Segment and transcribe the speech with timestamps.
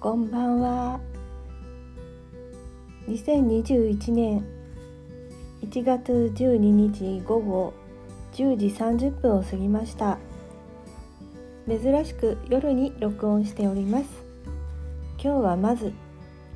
[0.00, 1.00] こんばんは。
[3.08, 4.46] 2021年
[5.60, 7.74] 1月12日午後
[8.34, 10.18] 10時30分を過ぎました。
[11.66, 14.04] 珍しく夜に録音しております。
[15.20, 15.92] 今日はまず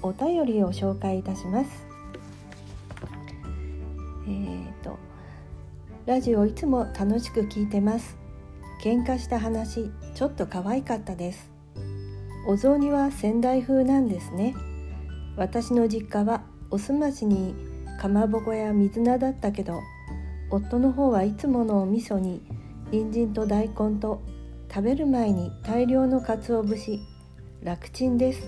[0.02, 1.84] お便りを紹介いたします。
[4.28, 4.96] えーと
[6.06, 8.16] ラジオいつも楽しく聞いてます。
[8.84, 11.51] 喧嘩した話ちょっと可愛かったです。
[12.46, 14.54] お雑煮は仙台風なんですね。
[15.36, 17.54] 私の実家はおすましに
[18.00, 19.80] かまぼこや水菜だったけど
[20.50, 22.42] 夫の方はいつものお味噌に
[22.90, 24.20] 人参と大根と
[24.68, 26.98] 食べる前に大量の鰹節
[27.62, 28.46] 楽ちんです。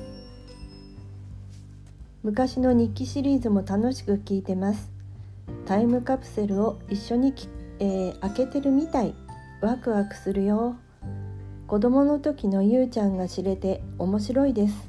[2.22, 4.90] 昔の日記シリーズも楽しく聞いてます。
[5.66, 7.34] タイムカプセルを一緒に
[7.80, 9.14] えー、開けてるみたい。
[9.60, 10.76] ワクワクするよ。
[11.74, 14.88] 子供の時のゆうちゃんが知れて面白いです。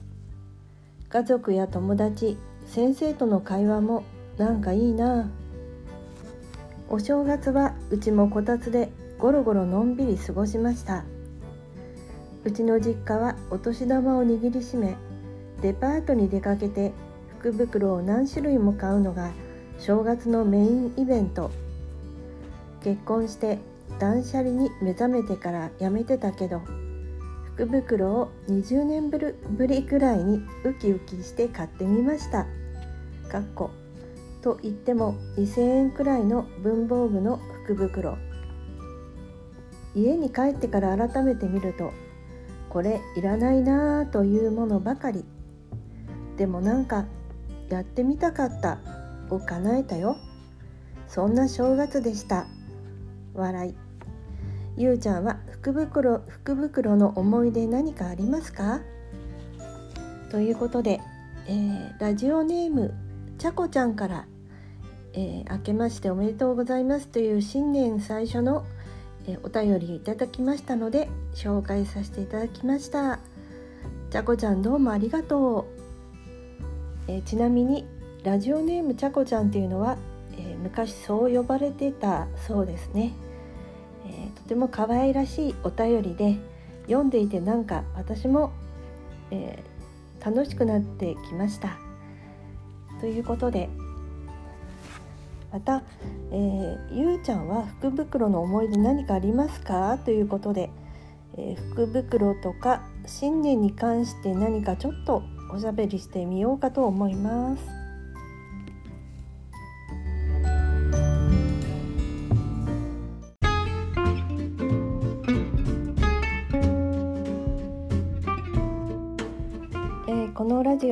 [1.09, 4.03] 家族や友達先生との会話も
[4.37, 5.27] なんかいいな。
[6.87, 11.05] お正月はうちもこたつでゴロゴロのんびり過ごしました。
[12.43, 14.95] うちの実家はお年玉を握りしめ
[15.63, 16.91] デパートに出かけて
[17.39, 19.31] 福袋を何種類も買うのが
[19.79, 21.49] 正月のメインイベント。
[22.83, 23.57] 結婚して
[23.99, 26.61] 断捨離に目覚めてからやめてたけど
[27.55, 32.45] 福袋を20年ぶりくらいにウキウキして買ってみました。
[33.29, 33.71] かっこ。
[34.41, 38.17] と言っても2000円くらいの文房具の福袋。
[39.95, 41.93] 家に帰ってから改めて見ると
[42.67, 45.23] これいらないなぁというものばかり。
[46.35, 47.05] でもなんか
[47.69, 48.79] やってみたかった。
[49.29, 50.17] を叶えたよ。
[51.07, 52.47] そんな正月でした。
[53.35, 53.75] 笑い。
[54.77, 58.81] ゆうちゃんは福袋福袋の思い出何かありますか？
[60.31, 60.99] ということで、
[61.47, 62.93] えー、ラジオネーム
[63.37, 64.25] ちゃこちゃんから、
[65.13, 68.65] えー、明けましておめでとうございますという新年最初の、
[69.27, 73.19] えー、お便りいただきましたので紹介させていただきました。
[74.09, 75.67] ちゃこちゃんどうもありがと
[77.07, 77.85] う、えー、ちなみに
[78.23, 79.97] ラジオネームちゃこちゃんっていうのは、
[80.37, 83.13] え昔そう呼ばれてたそうですね
[84.07, 86.37] えー、とても可愛らしいお便りで
[86.85, 88.51] 読んでいてなんか私も、
[89.31, 91.79] えー、楽しくなってきました。
[93.01, 93.67] ということで
[95.51, 95.83] また、
[96.31, 99.97] えー、ゆうちゃんは福袋の思い出何かありますか？
[99.97, 100.69] ということで、
[101.37, 107.84] えー、福袋とか新年に関して何かちょっとおしゃべりしてみようかと思います。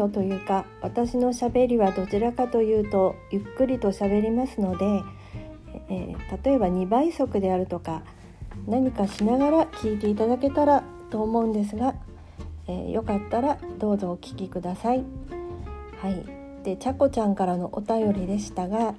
[0.10, 4.86] というか私のしゃべりはどちらかというとゆっくりと喋りますので、
[5.90, 8.04] えー、例えば2倍速であるとか
[8.68, 11.96] 何かしながら聞いていただけたらと思うんですが、
[12.68, 15.04] えー、よかったらどうぞお聞きください。
[16.02, 16.26] はい、
[16.64, 18.96] でちゃこちゃんからのお便りでしたが、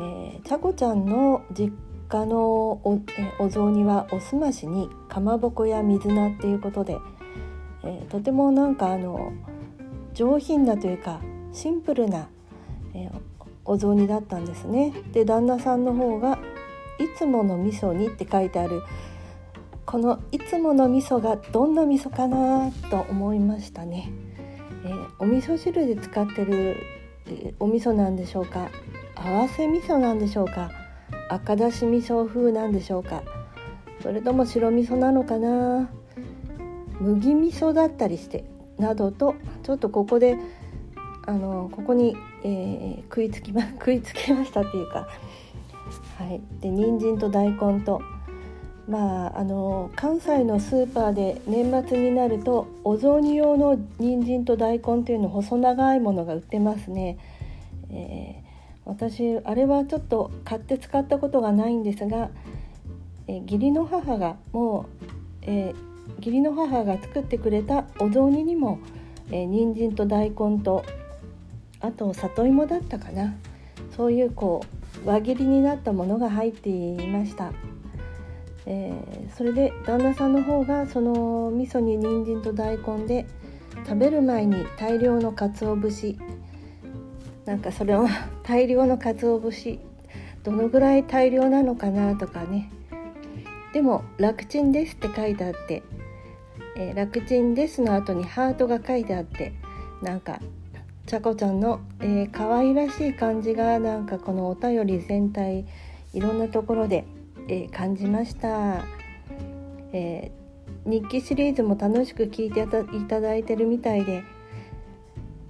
[0.00, 1.72] えー、ちゃこちゃんの実
[2.08, 3.00] 家のお,、
[3.38, 6.98] お雑煮はおすましにかまぼこや水菜っていうことで、
[7.82, 9.32] えー、とてもなんかあの
[10.14, 11.20] 上品なというか
[11.52, 12.28] シンプルな、
[12.94, 13.10] えー、
[13.64, 14.92] お雑煮だったんですね。
[15.12, 16.38] で旦那さんの方が
[16.98, 18.82] 「いつもの味噌に」って書いてある
[19.84, 24.10] この「いつもの味噌がどんな味噌かなと思いましたね。
[24.84, 26.76] えー、お味噌汁で使ってる、
[27.26, 28.68] えー、お味噌なんでしょうか？
[29.16, 30.70] 合わせ味噌なんでしょうか？
[31.30, 33.22] 赤だし味噌風なんでしょうか？
[34.02, 35.88] それとも白味噌なのかな？
[37.00, 38.44] 麦味噌だったりして
[38.78, 40.36] などとちょっとここで
[41.26, 45.06] あのここに、えー、食いつきま 食いつきましたっていうか、
[46.18, 48.00] はい、で人参と大根と。
[48.86, 57.16] まああの関西のスーパーで年末になるとお雑煮用の人参と大根というの細長いものが売ってますね。
[57.88, 62.28] えー、私あれはちょっと買って使ったことがないんですが、
[63.26, 64.86] えー、義理の母がもう、
[65.40, 68.78] えー義理の母が作ってくれたお雑煮にも、
[69.30, 70.84] えー、人参と大根と
[71.80, 73.34] あと里芋だったかな。
[73.96, 74.64] そういうこ
[75.04, 77.52] う輪切りになったものが入っていました、
[78.66, 83.26] えー、それで旦那さんの方がその味噌に人参と大根で
[83.86, 86.16] 食べる前に大量の鰹節。
[87.44, 88.06] なんかそれを
[88.42, 89.78] 大量の鰹節。
[90.42, 92.70] どのぐらい大量なのかなとかね。
[93.72, 95.82] でも楽ちんですって書いてあって
[96.76, 99.52] えー、楽ちんですの後にハートが書いてあって
[100.02, 100.40] なんか
[101.06, 105.66] ちゃこちゃんの、えー、可愛らしい感じがなんかこのお便り全体
[106.12, 107.04] いろんなところで、
[107.48, 108.84] えー、感じました、
[109.92, 112.62] えー、日記シリーズも楽しく聞いて
[112.96, 114.24] いただいてるみたいで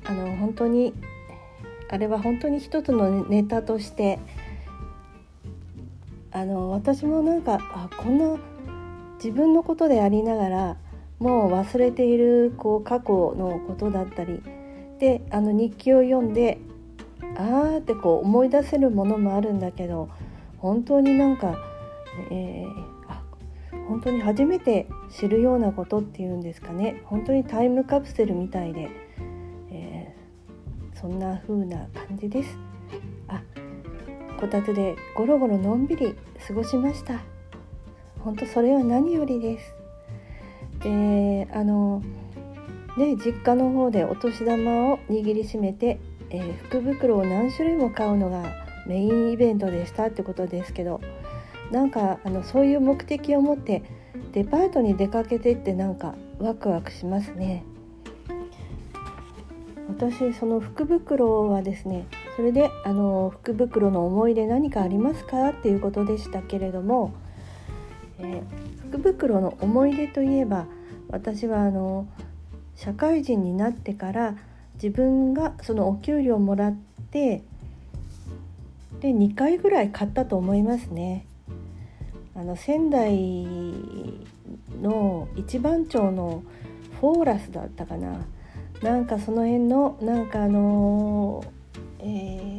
[0.04, 0.92] あの本当に
[1.88, 4.18] あれは本当に一つのネタとして
[6.32, 8.36] あの私もなんかあこんな
[9.16, 10.76] 自分のことでありながら
[11.24, 14.42] もう忘れているこう過去のことだったり
[14.98, 16.58] であの日記を読んで
[17.38, 20.10] あーってこう思い出せるものもあるんだけど
[20.58, 21.56] 本当になんか、
[22.30, 22.68] えー、
[23.08, 23.22] あ
[23.88, 28.90] 本当に初めて知るようなことっていうんですかね本当にタイムカプセルみたいで、
[29.70, 32.58] えー、そんな風な感じです。
[33.28, 33.40] あ
[34.38, 36.14] こたつでゴロゴロのんびり
[36.46, 37.22] 過ごしました。
[38.20, 39.83] 本当それは何よりです。
[40.84, 42.02] であの
[42.96, 45.98] ね実家の方でお年玉を握りしめて、
[46.30, 48.44] えー、福袋を何種類も買うのが
[48.86, 51.00] メインイベントでしたってことですけど
[51.72, 53.82] なんかあのそういう目的を持って
[54.32, 57.64] デパートに出かけてってなんかワクワクしますね。
[59.88, 65.50] 私その福袋はですねそれであの福袋の思い出何かありますか？
[65.50, 67.14] っていうことでしたけれども、
[68.18, 68.42] えー、
[68.94, 70.66] 福袋の思い出といえば
[71.08, 72.06] 私はあの
[72.76, 74.36] 社会人になってから
[74.74, 76.76] 自分がそのお給料をもらっ
[77.10, 77.42] て
[79.00, 81.26] で2回ぐらい買ったと思いますね。
[82.36, 83.12] あの仙台
[84.80, 86.44] の一番町の
[87.00, 88.24] フォーラスだったかな
[88.82, 91.44] なんかその辺のなんかあの
[91.98, 92.58] え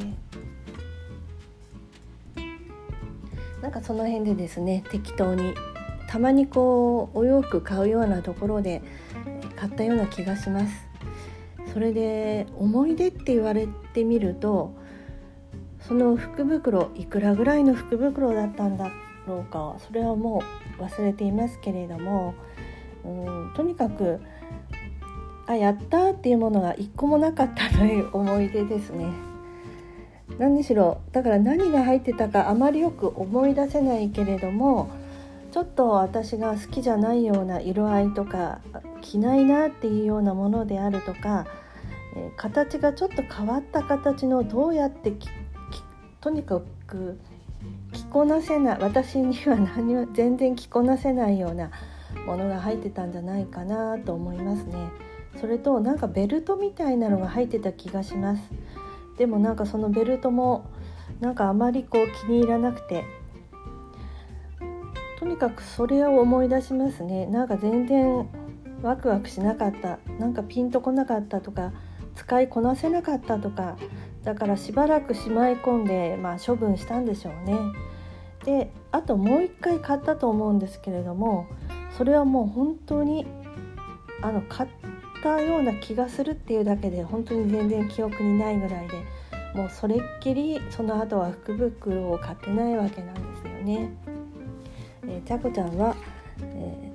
[2.35, 5.53] ー、なんかその辺でですね適当に
[6.07, 8.81] たまにこうお洋服買うようなところで
[9.55, 10.87] 買ったような気がします
[11.73, 14.75] それで思い出って言われてみると
[15.87, 18.91] その福袋いくらぐらいの福袋だったんだ
[19.27, 20.41] ろうかそれはも
[20.79, 22.33] う忘れていますけれども
[23.03, 24.19] うんとにかく
[25.47, 29.11] あやったっていうものが一個もなかったという思い出ですね。
[30.39, 34.89] 何しろだから何が入ってたかあまりよく思い出せないけれども
[35.55, 38.59] ちょっと私が好きじゃないような色合いとか
[38.99, 41.47] 着ないなっていうようなものであるとか、
[42.17, 45.13] え、形がちょっと変わった形のどうやって
[46.19, 47.17] とにかく
[47.93, 51.71] 着こなせない私には何も全然着こなせないような
[52.25, 54.75] ものが入ってたんじゃないかなと思いますね。
[55.39, 58.41] それとなんかベルトみたいなのが入ってた気がします。
[59.17, 60.65] でもなんかそのベルトも
[61.21, 63.05] なんかあまりこう気に入らなくて
[65.25, 68.29] とにかくそれを思い出しますねなんか全然
[68.83, 71.73] ワクワクしなかったなんかピンとこなかったとか
[72.13, 73.75] 使いこなせなかったとか
[74.23, 77.57] だからしばらくしまい込んで、まあ、処分したんでしょうね。
[78.43, 81.47] であともう一回買ったと思うんですけれども
[81.97, 83.25] それはもう本当に
[84.21, 84.69] あの買っ
[85.23, 89.03] たような気がするっていうだけで本当に全然記憶にないぐらいで
[89.55, 94.04] もうそれっきりその後は福袋を買ってないわけなんですよね。
[95.07, 95.95] えー、ちゃこちゃんは、
[96.41, 96.91] え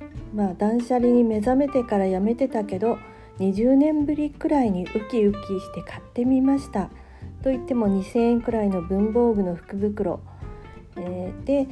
[0.00, 2.98] ー、まあ断捨離に目覚めてからやめてたけど
[3.38, 6.90] 20年ぶりくらいにウキウキして買ってみました。
[7.42, 10.20] と言っても2,000円くらいの文房具の福袋、
[10.96, 11.66] えー、で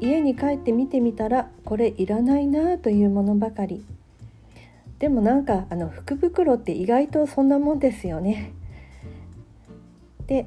[0.00, 3.84] 家に帰って見てみたらこれいらないなというものばかり。
[5.00, 8.52] でもなんかあの福袋って意外とそんなもんですよね。
[10.26, 10.46] で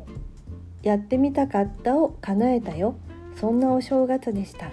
[0.83, 2.95] やってみたかったを叶えたよ。
[3.35, 4.67] そんなお正月でした。
[4.67, 4.71] あ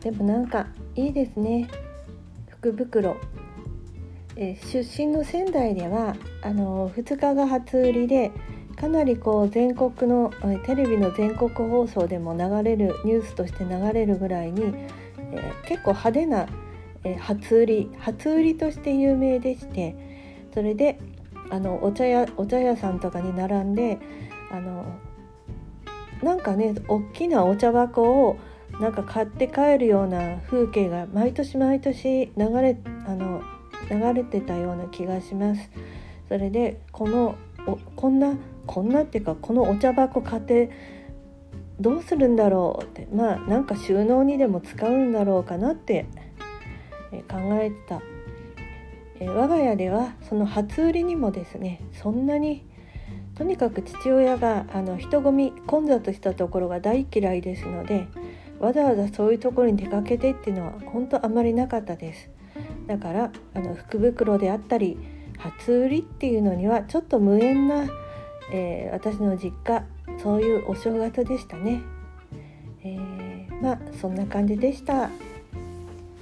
[0.00, 1.68] でもなんかいいですね。
[2.48, 3.16] 福袋。
[4.36, 8.32] え出身の仙台ではあの2日が初売りで
[8.76, 10.32] かなりこう全国の
[10.66, 14.74] テレビの全国放送でも流れるニュースとして流れるぐらいに、
[15.32, 16.46] えー、結構派手な、
[17.04, 17.90] えー、初売り。
[17.98, 19.94] 初売りとして有名でして
[20.52, 20.98] それで
[21.50, 23.98] あのお茶屋お茶屋さんとかに並んで
[24.50, 24.84] あの
[26.24, 28.38] なんかね大きなお茶箱を
[28.80, 32.76] なんか買って帰るような風景が毎年毎年流れ
[33.06, 33.42] あの
[33.90, 35.70] 流れてたような気がします。
[36.28, 38.34] それでこのおこんな
[38.66, 40.70] こんなっていうかこのお茶箱買って
[41.78, 46.06] どうするんだろうってまあなんか収納にでも使うんだろうかなって
[47.28, 48.00] 考えてた。
[49.20, 52.64] え我が家ではその初売りにもですねそんなに
[53.36, 58.06] とにかく父親があの人混み混雑したところが大嫌いですので
[58.60, 62.30] わざわざそういうところに出かけてっていうのは本当あまりなかったです。
[62.86, 64.98] だからあの福袋であったり
[65.38, 67.86] 初売りっていうのにはちょっと無縁な、
[68.52, 69.84] えー、私の実家
[70.22, 71.82] そういうお正月でしたね、
[72.84, 75.10] えー、まあそんな感じでした。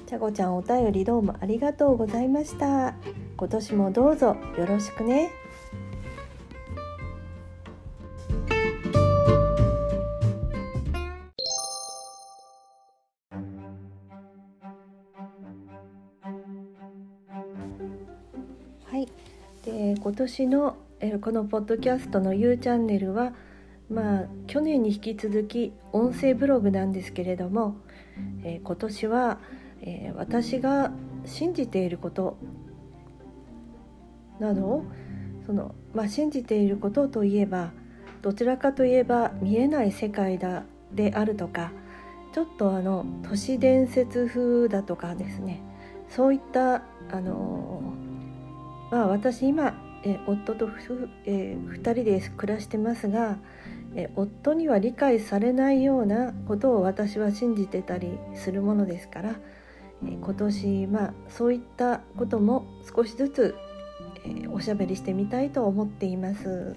[0.06, 2.94] ちゃこちゃんお便りどうもありがとうございました。
[3.36, 5.41] 今年もどうぞよろしくね。
[19.64, 20.76] で今年の
[21.20, 23.32] このポッドキャストの U チャンネルは
[23.88, 27.76] まあ去年に引き続き音声ブログなんですけれども、
[28.44, 29.38] えー、今年は、
[29.82, 30.90] えー、私が
[31.24, 32.36] 信じていること
[34.40, 34.84] などを
[35.46, 37.70] その、まあ、信じていることといえば
[38.20, 41.70] どちらかといえば見えない世界だであるとか
[42.32, 45.62] ちょっとあの都市伝説風だとかですね
[46.08, 47.94] そういったあの
[48.92, 53.38] まあ私今え夫とふ、え、2人で暮らしてますが
[53.94, 59.30] え夫には理解されないようなことを私は信じてたりするものですから、
[60.06, 63.54] え今年まあそういったことも少しずつ、
[64.24, 66.74] えおしゃべりしてみたいと思っています。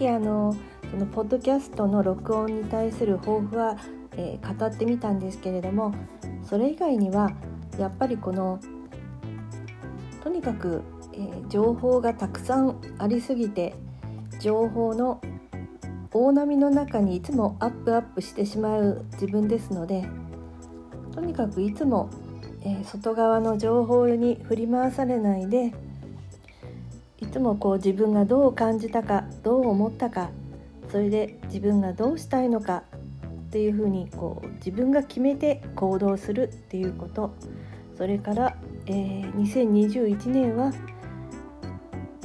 [0.00, 0.56] きあの
[0.90, 3.76] そのポッドキャストの録音に対する抱負は、
[4.16, 5.94] えー、語ってみたんですけれども
[6.42, 7.30] それ以外には
[7.78, 8.58] やっぱりこの
[10.24, 13.74] とにかく、えー、情報がたくさんありすぎて
[14.40, 15.20] 情報の
[16.12, 20.08] 大波の中にいつもアップアップしてしまう自分ですので
[21.14, 22.08] とにかくいつも、
[22.62, 25.74] えー、外側の情報に振り回されないで
[27.20, 30.30] いつもこう自分がどう感じたかどう思ったか
[30.90, 32.82] それで自分がどうしたいのか
[33.50, 37.34] っていうふうにこう自分が決めて行動するっていうこと
[37.96, 40.72] それから、えー、2021年は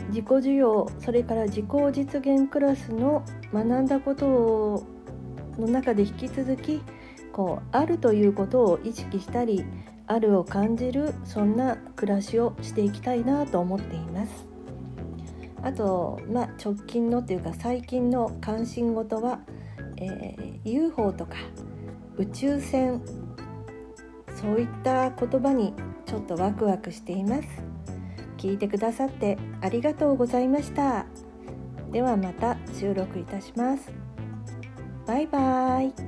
[0.10, 3.24] 自己需要それから自己実現クラスの
[3.54, 4.88] 学んだことを
[5.58, 6.82] の中で引き続き
[7.34, 9.66] こうあるということを意識したり
[10.08, 14.55] あるを感じるそんな暮らしをしていきたいなと思っています。
[15.66, 19.40] あと、まあ、直近のというか最近の関心事は、
[19.98, 21.38] えー、UFO とか
[22.18, 23.02] 宇宙船
[24.40, 25.74] そういった言葉に
[26.06, 27.48] ちょっとワクワクしています。
[28.38, 31.08] 聞いてくださってありがとうございました。
[31.92, 33.92] ではまた収録いたします。
[35.08, 36.05] バイバーイ。